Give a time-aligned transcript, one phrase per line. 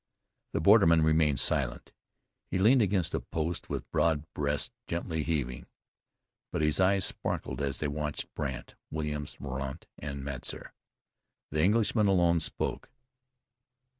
[0.53, 1.91] The borderman remained silent.
[2.49, 5.67] He leaned against a post, with broad breast gently heaving,
[6.51, 10.73] but his eyes sparkled as they watched Brandt, Williams, Mordaunt and Metzar.
[11.51, 12.89] The Englishman alone spoke.